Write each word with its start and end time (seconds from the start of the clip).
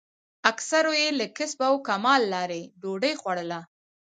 اکثرو 0.51 0.91
یې 1.01 1.07
له 1.19 1.25
کسب 1.37 1.59
او 1.69 1.75
کمال 1.87 2.21
لارې 2.33 2.61
ډوډۍ 2.81 3.13
خوړله. 3.21 3.59